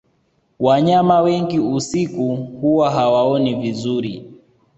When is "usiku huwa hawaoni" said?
1.59-3.55